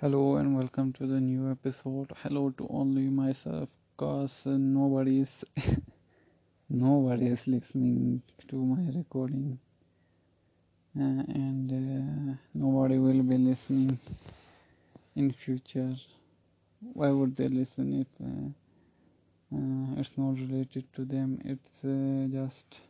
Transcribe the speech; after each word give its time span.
Hello 0.00 0.36
and 0.36 0.56
welcome 0.56 0.92
to 0.94 1.06
the 1.06 1.20
new 1.20 1.50
episode. 1.50 2.10
Hello 2.22 2.50
to 2.58 2.66
only 2.68 3.08
myself, 3.08 3.68
cause 3.96 4.42
uh, 4.46 4.50
nobody 4.50 5.20
is 5.20 5.44
nobody 6.68 7.28
is 7.28 7.46
listening 7.46 8.20
to 8.48 8.56
my 8.56 8.90
recording, 8.96 9.58
uh, 10.98 11.22
and 11.44 11.70
uh, 11.72 12.34
nobody 12.54 12.98
will 12.98 13.22
be 13.22 13.38
listening 13.38 13.98
in 15.16 15.32
future. 15.32 15.94
Why 16.80 17.10
would 17.10 17.36
they 17.36 17.48
listen 17.48 18.00
if 18.02 18.08
uh, 18.20 18.48
uh, 19.56 20.00
it's 20.00 20.18
not 20.18 20.38
related 20.38 20.92
to 20.94 21.04
them? 21.04 21.40
It's 21.44 21.84
uh, 21.84 22.26
just 22.30 22.80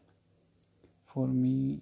for 1.07 1.29
me. 1.29 1.81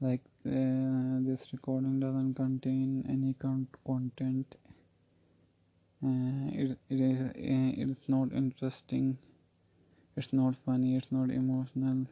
Like 0.00 0.20
uh, 0.46 1.18
this 1.20 1.52
recording 1.52 2.00
doesn't 2.00 2.34
contain 2.34 3.04
any 3.08 3.34
con- 3.34 3.68
content. 3.86 4.56
Uh, 6.04 6.50
it 6.52 6.78
it 6.88 7.00
is 7.00 7.20
uh, 7.20 7.32
it's 7.92 8.08
not 8.08 8.32
interesting. 8.32 9.18
It's 10.16 10.32
not 10.32 10.56
funny. 10.56 10.96
It's 10.96 11.10
not 11.10 11.30
emotional. 11.30 12.06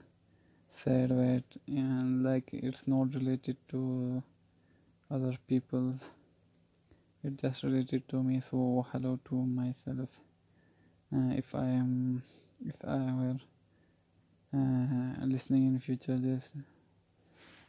Sad, 0.68 1.10
wet, 1.12 1.44
and 1.68 2.22
like 2.24 2.50
it's 2.52 2.86
not 2.88 3.14
related 3.14 3.56
to 3.70 4.22
other 5.10 5.36
people. 5.48 5.94
It's 7.22 7.42
just 7.42 7.62
related 7.62 8.08
to 8.08 8.22
me. 8.22 8.40
So 8.40 8.86
hello 8.90 9.18
to 9.26 9.34
myself. 9.34 10.08
Uh, 11.14 11.32
if 11.36 11.54
I 11.54 11.66
am, 11.66 12.22
if 12.64 12.76
I 12.84 12.96
were 13.20 13.38
uh, 14.54 15.24
listening 15.26 15.66
in 15.66 15.78
future, 15.78 16.16
this 16.18 16.52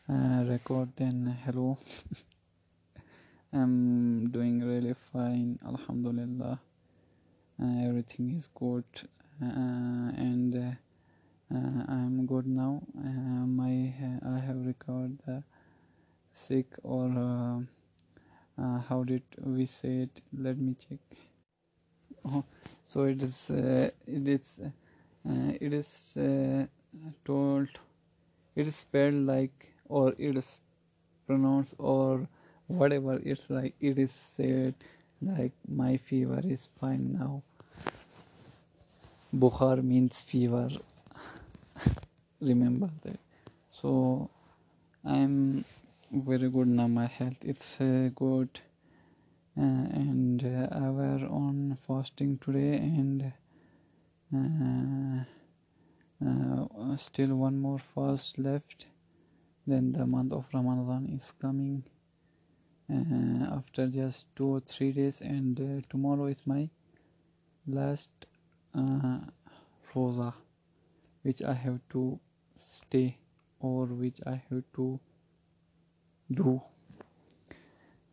uh, 0.10 0.44
record 0.48 0.90
then 0.96 1.38
hello. 1.46 1.78
I'm 3.54 4.30
doing 4.30 4.62
really 4.64 4.96
fine 5.12 5.60
alhamdulillah. 5.66 6.60
Uh, 7.62 7.88
everything 7.88 8.36
is 8.38 8.48
good 8.54 8.86
uh, 9.42 10.12
and 10.28 10.56
uh, 10.56 11.84
i'm 11.90 12.26
good 12.26 12.46
now. 12.48 12.82
My 12.94 13.94
i 14.26 14.40
have 14.40 14.66
recovered 14.66 15.18
the 15.26 15.44
sick 16.34 16.68
or 16.84 17.66
how 18.90 19.04
did 19.04 19.24
we 19.44 19.66
say 19.66 20.04
it? 20.04 20.22
Let 20.34 20.58
me 20.58 20.76
check. 20.76 21.00
Oh, 22.26 22.44
so 22.86 23.04
it 23.04 23.24
is 23.24 23.50
it 23.52 24.28
is 24.28 24.60
it 25.26 25.74
is 25.74 26.18
told 27.26 27.68
it 28.56 28.68
is 28.68 28.76
spelled 28.76 29.26
like 29.26 29.74
or 29.90 30.14
it 30.18 30.38
is 30.38 30.60
pronounced 31.26 31.74
or 31.78 32.28
whatever 32.68 33.20
it's 33.24 33.50
like 33.50 33.74
it 33.80 33.98
is 33.98 34.12
said 34.12 34.74
like 35.22 35.52
my 35.68 35.98
fever 35.98 36.42
is 36.44 36.70
fine 36.80 37.14
now. 37.14 37.42
Bukhar 39.36 39.84
means 39.84 40.22
fever. 40.22 40.70
Remember 42.42 42.90
that. 43.04 43.20
So 43.72 44.30
i'm 45.06 45.64
very 46.12 46.50
good 46.50 46.68
now 46.68 46.88
my 46.88 47.06
health 47.06 47.38
it's 47.42 47.80
uh, 47.80 48.10
good 48.16 48.60
uh, 49.58 49.86
and 50.02 50.44
uh, 50.44 50.68
i 50.72 50.90
were 50.90 51.26
on 51.30 51.78
fasting 51.88 52.38
today 52.40 52.76
and 52.76 53.32
uh, 54.36 55.24
uh, 56.26 56.98
still 56.98 57.36
one 57.36 57.58
more 57.60 57.80
fast 57.80 58.38
left 58.38 58.88
then 59.68 59.92
the 59.92 60.06
month 60.06 60.34
of 60.34 60.46
Ramadan 60.54 61.10
is 61.14 61.34
coming 61.42 61.84
uh, 62.90 63.58
after 63.58 63.88
just 63.88 64.34
two 64.36 64.48
or 64.56 64.60
three 64.62 64.92
days 64.94 65.20
and 65.22 65.60
uh, 65.60 65.82
tomorrow 65.90 66.28
is 66.28 66.42
my 66.46 66.70
last 67.68 68.10
uh, 68.74 69.20
rosa 69.94 70.34
which 71.24 71.42
I 71.42 71.54
have 71.54 71.80
to 71.90 72.18
stay 72.56 73.18
or 73.60 73.86
which 73.88 74.20
I 74.26 74.42
have 74.50 74.64
to 74.76 75.00
do. 76.32 76.62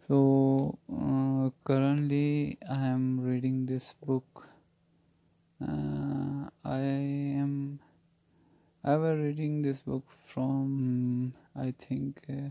So 0.09 0.78
uh, 0.93 1.51
currently 1.65 2.59
I 2.69 2.87
am 2.87 3.21
reading 3.21 3.67
this 3.67 3.95
book. 4.05 4.49
Uh, 5.62 6.51
I 6.65 6.81
am 6.81 7.78
I 8.84 8.97
was 8.97 9.19
reading 9.19 9.62
this 9.62 9.81
book 9.81 10.05
from 10.27 11.33
I 11.56 11.72
think 11.78 12.21
uh, 12.28 12.50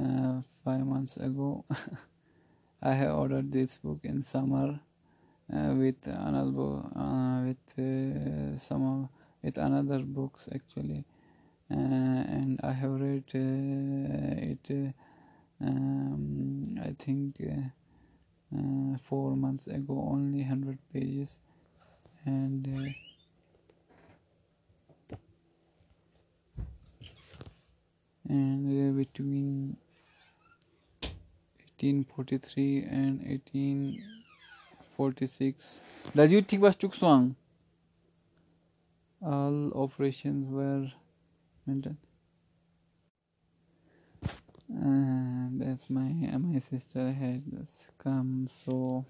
uh, 0.00 0.42
five 0.64 0.84
months 0.84 1.16
ago. 1.16 1.64
I 2.82 2.92
have 2.92 3.14
ordered 3.14 3.52
this 3.52 3.78
book 3.78 4.00
in 4.02 4.22
summer 4.22 4.80
uh, 5.52 5.74
with 5.76 6.06
another 6.06 6.50
book, 6.50 6.90
uh, 6.96 7.42
with 7.46 7.78
uh, 7.78 8.58
some 8.58 9.08
with 9.44 9.58
another 9.58 10.00
books 10.00 10.48
actually, 10.52 11.04
uh, 11.70 11.76
and 11.76 12.60
I 12.64 12.72
have 12.72 13.00
read 13.00 13.24
it. 13.32 14.92
Um, 15.60 16.64
I 16.82 16.94
think 16.98 17.40
four 19.02 19.36
months 19.36 19.68
ago, 19.68 20.08
only 20.10 20.42
hundred 20.42 20.78
pages, 20.92 21.38
and 22.24 22.94
and 28.28 28.96
between 28.96 29.76
1843 31.78 32.84
and 32.84 33.20
1846 33.20 35.80
Lajutik 36.14 36.60
was 36.60 36.76
Tukswang 36.76 37.34
all 39.22 39.72
operations 39.74 40.46
were 40.48 40.90
maintained. 41.66 41.96
Uh, 44.68 45.48
that's 45.52 45.88
my 45.88 46.08
my 46.38 46.58
sister 46.58 47.12
had 47.12 47.42
come 47.98 48.48
so 48.50 49.04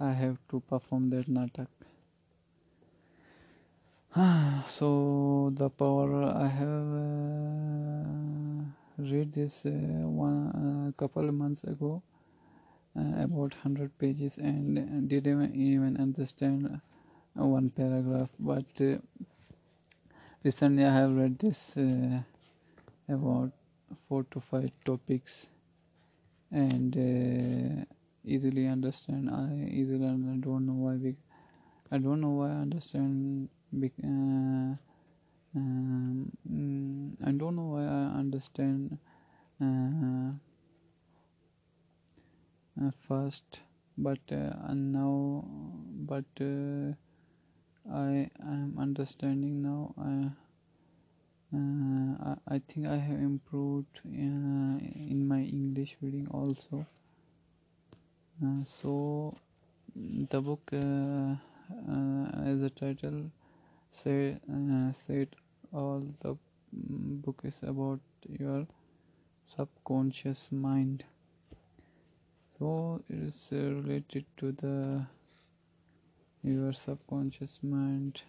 I 0.00 0.12
have 0.12 0.38
to 0.50 0.60
perform 0.60 1.10
that 1.10 1.28
natak 1.28 1.68
so 4.66 5.52
the 5.54 5.68
power 5.68 6.24
I 6.24 6.46
have 6.46 6.88
uh, 6.96 8.04
read 8.96 9.34
this 9.34 9.66
uh, 9.66 9.68
one 10.08 10.48
uh, 10.48 10.92
couple 10.96 11.30
months 11.30 11.62
ago 11.64 12.02
uh, 12.96 13.20
about 13.20 13.52
100 13.52 13.98
pages 13.98 14.38
and 14.38 15.08
didn't 15.10 15.54
even 15.54 15.98
understand 15.98 16.80
one 17.34 17.68
paragraph. 17.68 18.30
But 18.40 18.64
uh, 18.80 18.96
recently 20.42 20.86
I 20.86 20.92
have 20.92 21.14
read 21.14 21.38
this 21.38 21.76
uh, 21.76 22.22
about 23.10 23.52
four 24.08 24.24
to 24.30 24.40
five 24.40 24.70
topics. 24.86 25.48
And 26.50 27.86
easily 28.24 28.68
understand 28.68 29.28
I 29.28 29.68
easily 29.70 29.98
don't 30.40 30.64
know 30.64 30.72
why 30.72 30.94
we, 30.94 31.14
I 31.92 31.98
don't 31.98 32.22
know 32.22 32.30
why 32.30 32.48
I 32.48 32.62
understand 32.62 33.50
uh, 33.74 34.74
um, 35.54 36.32
I 37.24 37.32
don't 37.32 37.56
know 37.56 37.68
why 37.74 37.84
I 37.84 38.18
understand 38.18 38.98
uh, 39.60 40.32
uh, 42.80 42.90
first 43.06 43.60
but 43.96 44.20
uh, 44.30 44.72
now 44.74 45.44
but 46.06 46.24
uh, 46.40 46.94
I 47.92 48.30
am 48.40 48.76
understanding 48.78 49.62
now 49.62 49.94
uh, 49.98 50.30
I, 51.52 52.54
I 52.54 52.60
think 52.68 52.86
I 52.86 52.96
have 52.96 53.18
improved 53.18 54.00
in 54.04 55.26
my 55.26 55.40
English 55.40 55.96
reading 56.00 56.28
also. 56.30 56.86
So 58.64 59.34
the 59.94 60.40
book 60.40 60.70
as 60.72 62.62
a 62.62 62.70
title 62.70 63.30
say 63.90 64.38
uh, 64.52 64.92
said 64.92 65.28
all 65.72 66.02
the 66.22 66.36
book 66.72 67.40
is 67.44 67.60
about 67.62 68.00
your 68.28 68.66
subconscious 69.44 70.48
mind. 70.52 71.04
So 72.58 73.02
it 73.08 73.18
is 73.28 73.48
uh, 73.52 73.56
related 73.56 74.24
to 74.38 74.52
the 74.52 75.06
your 76.42 76.72
subconscious 76.72 77.60
mind. 77.62 78.22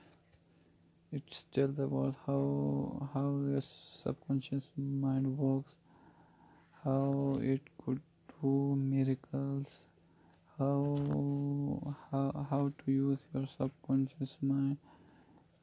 It 1.12 1.44
tells 1.52 1.80
about 1.80 2.16
how 2.26 3.10
how 3.14 3.42
your 3.48 3.62
subconscious 3.62 4.70
mind 4.78 5.38
works 5.38 5.76
how 6.84 7.36
it 7.42 7.62
could 7.84 8.00
do 8.42 8.76
miracles 8.78 9.80
how 10.58 10.96
how, 12.12 12.48
how 12.50 12.72
to 12.78 12.92
use 12.92 13.20
your 13.34 13.48
subconscious 13.48 14.38
mind 14.42 14.78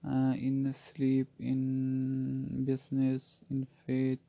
uh, 0.06 0.34
in 0.34 0.72
sleep 0.72 1.28
in 1.40 2.64
business 2.64 3.40
in 3.50 3.66
faith 3.86 4.22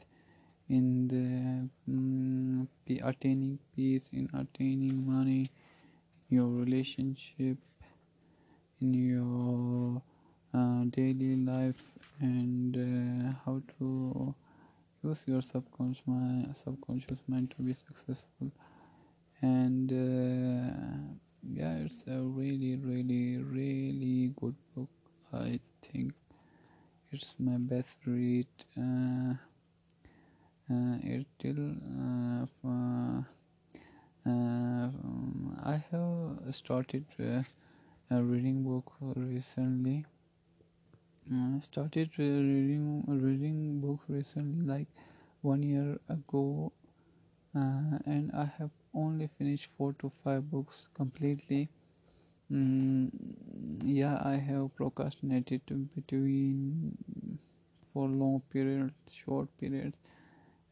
in 0.70 1.08
the 1.08 1.70
um, 1.92 2.68
attaining 3.04 3.58
peace 3.76 4.10
in 4.12 4.30
attaining 4.34 5.06
money 5.06 5.50
your 6.30 6.48
relationship 6.48 7.58
in 8.82 8.94
your 8.94 10.02
uh, 10.54 10.84
daily 10.90 11.36
life 11.36 11.82
and 12.20 12.76
uh, 12.76 13.34
how 13.46 13.62
to 13.80 14.34
use 15.04 15.24
your 15.26 15.42
subconscious 15.42 16.04
mind, 16.06 16.56
subconscious 16.56 17.22
mind 17.28 17.54
to 17.56 17.62
be 17.62 17.74
successful. 17.74 18.52
And 19.42 19.92
uh, 19.92 21.14
yeah 21.54 21.78
it's 21.78 22.04
a 22.08 22.20
really 22.20 22.76
really 22.78 23.38
really 23.38 24.34
good 24.40 24.56
book. 24.76 24.90
I 25.34 25.60
think. 25.92 26.14
It's 27.12 27.36
my 27.40 27.58
best 27.58 27.98
read 28.06 28.48
uh, 28.78 29.34
uh, 30.70 30.98
it 31.04 31.28
uh, 31.46 32.46
uh, 32.68 33.22
um, 34.26 35.58
i 35.64 35.78
have 35.92 36.54
started 36.60 37.06
uh, 37.20 37.42
reading 38.22 38.64
book 38.64 38.94
recently. 39.16 40.06
I 41.32 41.60
started 41.62 42.10
reading 42.18 43.04
reading 43.08 43.80
books 43.80 44.04
recently 44.10 44.66
like 44.66 44.88
one 45.42 45.62
year 45.64 46.00
ago. 46.10 46.72
Uh, 47.56 48.00
and 48.06 48.32
I 48.34 48.46
have 48.60 48.72
only 48.94 49.28
finished 49.38 49.72
four 49.78 49.94
to 50.00 50.10
five 50.10 50.50
books 50.52 50.90
completely. 50.96 51.70
Mm, 52.52 53.12
yeah 53.84 54.22
I 54.24 54.36
have 54.38 54.76
procrastinated 54.76 55.62
between 55.96 56.98
for 57.94 58.08
long 58.08 58.42
periods 58.52 58.94
short 59.10 59.50
periods 59.60 59.98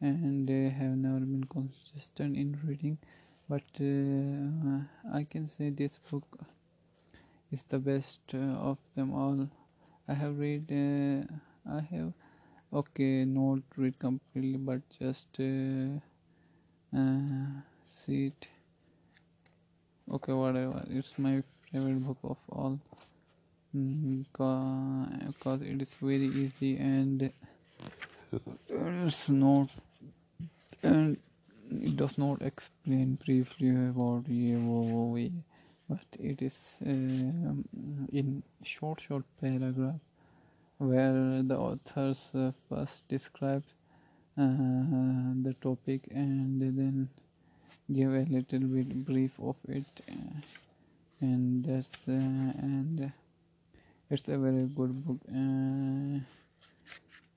and 0.00 0.48
uh, 0.50 0.70
have 0.78 0.96
never 0.96 1.20
been 1.20 1.44
consistent 1.44 2.36
in 2.36 2.58
reading. 2.64 2.98
But 3.48 3.62
uh, 3.80 5.16
I 5.16 5.24
can 5.24 5.48
say 5.48 5.70
this 5.70 5.98
book 6.10 6.26
is 7.52 7.62
the 7.64 7.78
best 7.78 8.20
uh, 8.34 8.38
of 8.70 8.78
them 8.94 9.12
all. 9.14 9.48
I 10.08 10.14
have 10.14 10.38
read 10.38 10.70
uh, 10.70 11.70
I 11.70 11.80
have 11.94 12.12
okay 12.72 13.24
not 13.24 13.60
read 13.76 13.98
completely 13.98 14.58
but 14.58 14.80
just 14.98 15.28
uh, 15.40 15.98
uh, 16.96 17.62
see 17.86 18.26
it. 18.26 18.48
Okay 20.10 20.32
whatever. 20.32 20.84
It's 20.88 21.18
my 21.18 21.42
favorite 21.72 22.04
book 22.06 22.18
of 22.24 22.38
all. 22.48 22.78
Because 23.72 25.60
it 25.62 25.82
is 25.82 25.94
very 26.00 26.26
easy 26.26 26.76
and 26.78 27.30
it's 28.70 29.28
not 29.28 29.68
and 30.82 31.16
it 31.70 31.96
does 31.96 32.16
not 32.16 32.42
explain 32.42 33.18
briefly 33.24 33.70
about 33.70 34.24
the 34.24 35.30
but 35.88 36.04
it 36.18 36.42
is 36.42 36.78
uh, 36.82 36.90
in 38.12 38.42
short 38.62 39.00
short 39.00 39.24
paragraph 39.40 40.00
where 40.78 41.42
the 41.42 41.56
authors 41.56 42.32
uh, 42.34 42.50
first 42.68 43.06
describe 43.08 43.62
uh, 44.38 44.44
the 45.42 45.54
topic 45.60 46.08
and 46.10 46.60
then 46.60 47.08
give 47.92 48.12
a 48.12 48.26
little 48.28 48.60
bit 48.60 49.04
brief 49.04 49.38
of 49.40 49.56
it 49.68 50.00
and 51.20 51.64
that's 51.64 51.92
and 52.06 53.12
it's 54.10 54.28
a 54.28 54.38
very 54.38 54.66
good 54.66 55.04
book. 55.04 55.18
Uh, 55.28 56.20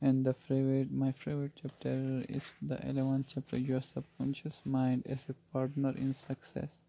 and 0.02 0.26
the 0.26 0.34
favorite 0.34 0.92
my 0.92 1.12
favorite 1.12 1.52
chapter 1.62 2.24
is 2.30 2.54
the 2.62 2.76
11th 2.88 3.28
chapter 3.34 3.58
your 3.58 3.81
subconscious 3.81 4.62
mind 4.66 5.04
as 5.08 5.26
a 5.30 5.34
partner 5.54 5.94
in 5.98 6.14
success. 6.14 6.81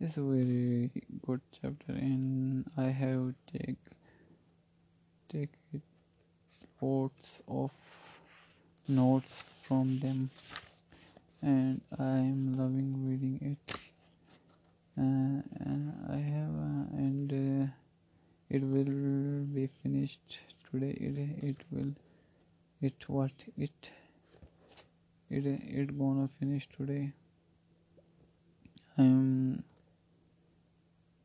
It's 0.00 0.16
a 0.16 0.22
very 0.22 0.90
good 1.26 1.40
chapter 1.52 1.92
and 1.92 2.64
i 2.76 2.86
have 2.86 3.34
take 3.52 3.76
take 5.28 5.50
it 5.72 5.82
of 7.48 7.72
notes 8.88 9.44
from 9.62 9.98
them. 10.00 10.30
And 11.42 11.80
i 11.98 12.18
am 12.18 12.56
loving 12.58 13.08
reading 13.08 13.38
it 13.42 13.89
i 15.00 16.16
have 16.16 16.54
uh, 16.54 16.96
and 16.96 17.32
uh, 17.32 17.66
it 18.50 18.62
will 18.62 19.44
be 19.54 19.68
finished 19.82 20.40
today. 20.70 20.90
It, 20.90 21.16
it 21.42 21.56
will 21.70 21.92
it 22.82 23.08
what? 23.08 23.30
It 23.56 23.90
it 25.30 25.46
it 25.46 25.98
gonna 25.98 26.28
finish 26.38 26.68
today. 26.76 27.12
I'm 28.98 29.62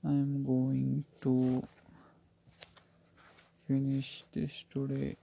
I'm 0.03 0.45
going 0.45 1.03
to 1.21 1.67
finish 3.67 4.23
this 4.31 4.63
today. 4.71 5.17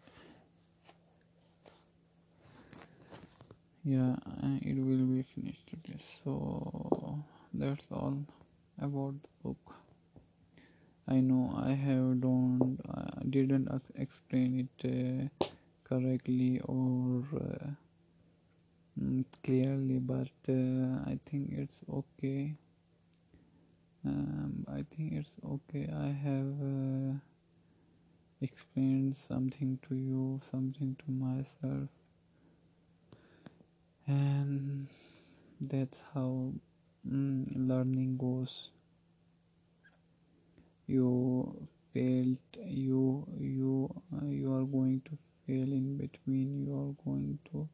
Yeah 3.85 4.17
it 4.61 4.77
will 4.77 5.07
be 5.07 5.23
finished 5.23 5.67
today. 5.69 5.99
So 5.99 7.19
that's 7.55 7.87
all 7.91 8.19
about 8.82 9.14
the 9.23 9.29
book. 9.43 9.75
I 11.08 11.20
know 11.20 11.52
I 11.56 11.73
have 11.73 12.20
don't 12.20 12.79
uh, 12.88 13.20
didn't 13.29 13.69
explain 13.96 14.69
it 14.69 14.84
uh, 14.87 15.46
correctly 15.84 16.61
or 16.64 17.25
uh, 17.37 17.70
mm, 19.00 19.25
clearly 19.44 19.99
but 19.99 20.31
uh, 20.49 21.11
I 21.11 21.19
think 21.26 21.52
it's 21.52 21.81
okay. 21.93 22.55
Um, 24.05 24.64
I 24.69 24.84
think 24.94 25.12
it's 25.12 25.34
okay. 25.46 25.88
I 25.94 26.08
have 26.26 26.52
uh, 26.61 27.14
explained 28.40 29.17
something 29.17 29.79
to 29.88 29.94
you, 29.94 30.40
something 30.50 30.96
to 31.05 31.11
myself, 31.12 31.88
and 34.06 34.88
that's 35.61 36.02
how 36.14 36.52
learning 37.05 38.17
goes. 38.19 38.71
You 40.87 41.69
failed. 41.93 42.39
You 42.65 43.27
you 43.41 43.91
uh, 44.15 44.27
you 44.27 44.55
are 44.55 44.65
going 44.65 45.01
to 45.07 45.19
fail 45.47 45.73
in 45.73 45.97
between. 45.97 46.65
You 46.67 46.73
are 46.83 46.95
going 47.05 47.39
to 47.51 47.69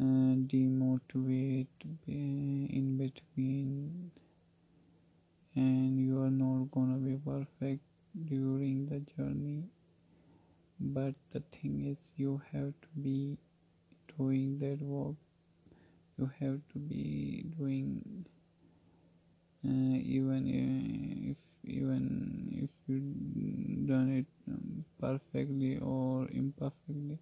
uh, 0.00 0.34
demotivate 0.52 1.66
in 2.06 2.96
between 2.98 4.10
and 5.54 5.98
you 5.98 6.20
are 6.22 6.30
not 6.30 6.70
gonna 6.70 6.98
be 6.98 7.16
perfect 7.16 7.80
during 8.26 8.84
the 8.86 9.00
journey 9.00 9.64
but 10.80 11.14
the 11.30 11.40
thing 11.50 11.86
is 11.86 12.12
you 12.18 12.42
have 12.52 12.74
to 12.82 12.88
be 13.00 13.38
doing 14.18 14.58
that 14.58 14.80
work 14.82 15.16
you 16.22 16.30
have 16.40 16.60
to 16.74 16.78
be 16.94 17.44
doing 17.58 18.26
uh, 19.64 19.96
even 20.16 20.42
if 21.32 21.40
even 21.64 22.04
if 22.64 22.70
you 22.88 22.98
done 23.90 24.08
it 24.20 24.26
um, 24.52 24.84
perfectly 25.00 25.78
or 25.78 26.28
imperfectly 26.32 27.18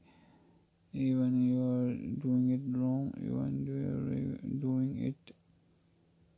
even 0.93 1.33
you 1.49 1.61
are 1.77 1.93
doing 2.27 2.51
it 2.59 2.65
wrong 2.79 3.13
even 3.29 3.53
you 3.67 3.79
are 3.89 4.59
doing 4.67 4.93
it 5.11 5.35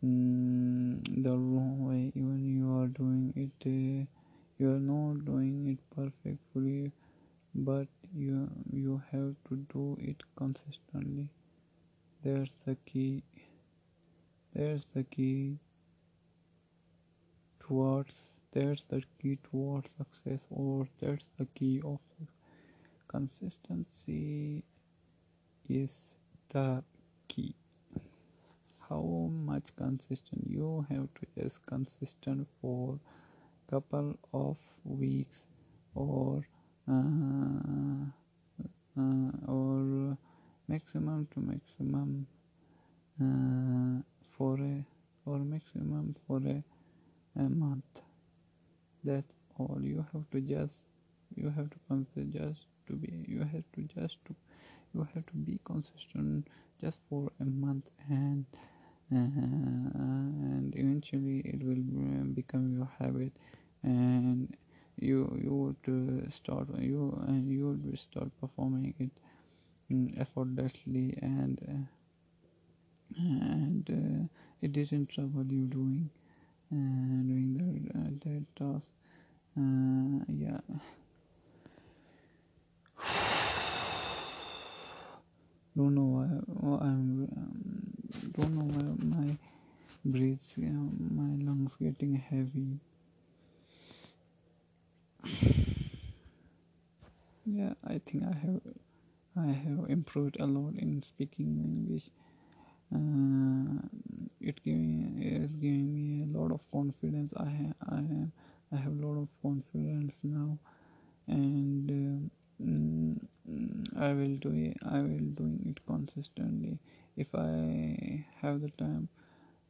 mm, 0.04 1.22
the 1.24 1.30
wrong 1.30 1.76
way 1.88 2.12
even 2.14 2.40
you 2.54 2.66
are 2.78 2.88
doing 2.98 3.24
it 3.44 3.66
uh, 3.70 4.04
you 4.58 4.68
are 4.74 4.84
not 4.92 5.24
doing 5.30 5.56
it 5.72 5.80
perfectly 5.96 6.92
but 7.54 7.88
you 8.24 8.48
you 8.72 9.02
have 9.12 9.34
to 9.50 9.56
do 9.74 9.86
it 10.12 10.22
consistently 10.42 11.28
that's 12.22 12.52
the 12.66 12.76
key. 12.86 13.22
There's 14.54 14.86
the 14.86 15.02
key 15.04 15.58
towards 17.60 18.22
There's 18.52 18.84
the 18.84 19.02
key 19.18 19.38
towards 19.42 19.94
success 19.96 20.46
or 20.50 20.86
there's 21.00 21.26
the 21.38 21.46
key 21.46 21.80
of 21.84 22.00
consistency 23.08 24.62
is 25.68 26.14
the 26.50 26.82
key. 27.28 27.54
How 28.88 29.02
much 29.32 29.74
consistent? 29.76 30.46
You 30.46 30.86
have 30.90 31.08
to 31.14 31.26
just 31.40 31.64
consistent 31.66 32.46
for 32.60 32.98
couple 33.68 34.16
of 34.34 34.58
weeks 34.84 35.46
or 35.94 36.46
uh, 36.88 38.06
uh, 38.98 39.30
or 39.48 40.16
maximum 40.72 41.26
to 41.32 41.40
maximum 41.40 42.26
uh, 43.22 44.02
for 44.24 44.54
a 44.60 44.84
or 45.26 45.38
maximum 45.38 46.14
for 46.26 46.38
a, 46.38 46.62
a 47.40 47.48
month. 47.48 48.02
That's 49.04 49.34
all. 49.58 49.78
You 49.82 50.04
have 50.12 50.28
to 50.30 50.40
just 50.40 50.82
you 51.36 51.50
have 51.50 51.70
to 51.70 51.78
consider 51.88 52.26
just 52.38 52.66
to 52.86 52.94
be 52.94 53.10
you 53.26 53.40
have 53.40 53.64
to 53.74 53.82
just 53.94 54.24
to 54.26 54.34
you 54.94 55.06
have 55.14 55.26
to 55.26 55.34
be 55.34 55.58
consistent 55.64 56.48
just 56.80 57.00
for 57.08 57.30
a 57.40 57.44
month 57.44 57.90
and 58.08 58.46
uh, 59.12 59.16
and 59.16 60.74
eventually 60.76 61.40
it 61.40 61.62
will 61.64 61.84
uh, 62.04 62.24
become 62.40 62.72
your 62.76 62.88
habit 62.98 63.32
and 63.82 64.56
you 64.98 65.20
you 65.42 65.52
would 65.62 65.84
uh, 65.88 66.30
start 66.30 66.68
you 66.78 67.04
and 67.28 67.50
you 67.50 67.68
would 67.68 67.98
start 67.98 68.30
performing 68.40 68.94
it 68.98 69.10
effortlessly 70.18 71.18
and 71.22 71.60
uh, 71.68 71.84
and 73.18 73.88
uh, 73.90 74.26
it 74.60 74.72
didn't 74.72 75.08
trouble 75.10 75.44
you 75.46 75.66
doing 75.66 76.08
uh, 76.72 77.22
doing 77.30 77.90
uh, 77.94 78.10
that 78.24 78.44
task. 78.56 78.88
Uh, 79.58 80.24
yeah. 80.28 80.60
Don't 85.76 85.94
know 85.94 86.08
why, 86.16 86.28
I'm 86.84 87.28
um, 87.36 87.82
don't 88.36 88.52
know 88.56 88.66
why 88.74 88.84
my 89.16 89.36
breaths 90.04 90.54
my 90.58 91.32
lungs 91.44 91.76
getting 91.76 92.14
heavy. 92.16 92.78
Yeah 97.44 97.74
I 97.84 97.98
think 97.98 98.24
I 98.24 98.34
have 98.46 98.60
I 99.36 99.46
have 99.48 99.90
improved 99.90 100.38
a 100.40 100.46
lot 100.46 100.74
in 100.76 101.02
speaking 101.02 101.50
English. 101.64 102.08
Uh, 102.94 103.80
it 104.40 104.62
giving 104.64 105.22
it 105.22 105.60
giving 105.60 105.94
me 105.94 106.22
a 106.22 106.38
lot 106.38 106.52
of 106.52 106.60
confidence. 106.70 107.32
I 107.36 107.48
have 107.48 107.74
I 107.88 107.96
have 107.96 108.30
I 108.72 108.76
have 108.76 108.92
a 108.92 109.06
lot 109.06 109.18
of 109.22 109.28
confidence 109.42 110.14
now. 110.22 110.58
And 111.26 111.90
uh, 111.90 112.64
mm, 112.64 113.18
I 113.98 114.12
will 114.12 114.36
do 114.36 114.50
it 114.52 114.76
I 114.84 115.00
will 115.00 115.28
doing 115.40 115.60
it 115.70 115.84
consistently. 115.86 116.78
If 117.16 117.34
I 117.34 118.24
have 118.42 118.60
the 118.60 118.70
time 118.70 119.08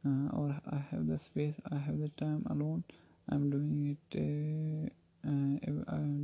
uh, 0.05 0.29
or 0.37 0.55
I 0.71 0.77
have 0.91 1.07
the 1.07 1.17
space 1.17 1.55
I 1.71 1.77
have 1.77 1.99
the 1.99 2.09
time 2.09 2.45
alone 2.49 2.83
I'm 3.29 3.49
doing 3.49 3.97
it 3.97 4.17
uh, 4.19 5.29
uh, 5.29 5.83
I'm 5.87 6.23